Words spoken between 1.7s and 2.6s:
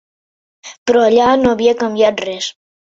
canviat res.